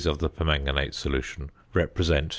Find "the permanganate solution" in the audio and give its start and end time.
0.19-1.51